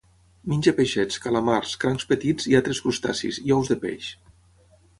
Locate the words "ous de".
3.61-3.79